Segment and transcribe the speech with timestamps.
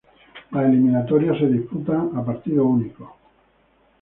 [0.49, 3.15] Las eliminatorias de disputan a partido único.